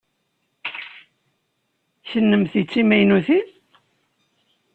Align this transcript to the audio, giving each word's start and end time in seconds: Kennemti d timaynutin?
Kennemti 2.09 2.61
d 2.65 2.67
timaynutin? 2.71 3.47